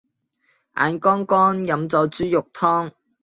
[0.77, 2.91] 眼光光，飲咗豬肉湯